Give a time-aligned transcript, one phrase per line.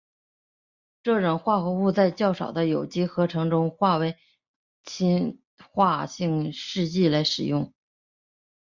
[1.03, 4.17] 这种化合物在较少的有机合成中作为
[4.99, 5.37] 氧
[5.75, 7.71] 化性试剂来使用。